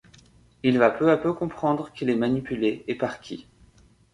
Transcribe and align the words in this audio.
Il 0.63 0.79
va 0.79 0.89
peu 0.89 1.11
à 1.11 1.17
peu 1.17 1.31
comprendre 1.31 1.91
qu'il 1.93 2.09
est 2.09 2.15
manipulé 2.15 2.83
et 2.87 2.95
par 2.95 3.19
qui. 3.19 3.45